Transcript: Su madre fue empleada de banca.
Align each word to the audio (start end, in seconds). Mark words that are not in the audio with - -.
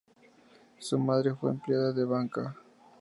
Su 0.79 0.97
madre 0.97 1.35
fue 1.35 1.51
empleada 1.51 1.93
de 1.93 2.05
banca. 2.05 2.55